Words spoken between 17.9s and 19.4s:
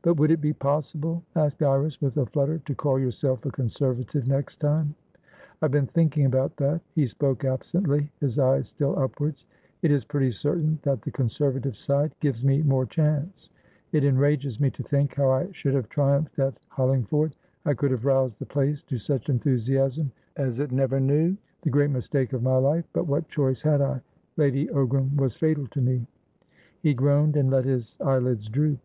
have roused the place to such